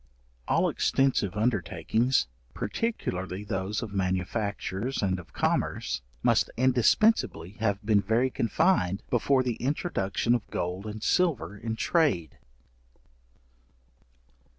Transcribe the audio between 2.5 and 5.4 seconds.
particularly those of manufactures and of